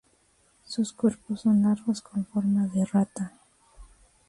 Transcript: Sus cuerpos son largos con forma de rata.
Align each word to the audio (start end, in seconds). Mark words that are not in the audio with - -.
Sus 0.63 0.93
cuerpos 0.93 1.41
son 1.41 1.61
largos 1.61 2.01
con 2.01 2.25
forma 2.25 2.65
de 2.65 2.85
rata. 2.85 3.33